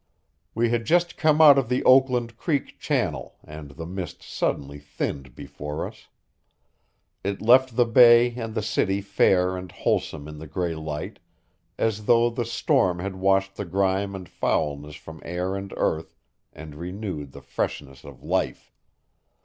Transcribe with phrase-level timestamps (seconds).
[0.55, 5.35] We had just come out of the Oakland Creek channel and the mist suddenly thinned
[5.35, 6.07] before us.
[7.23, 11.19] It left the bay and the city fair and wholesome in the gray light,
[11.77, 16.17] as though the storm had washed the grime and foulness from air and earth
[16.51, 18.73] and renewed the freshness of life.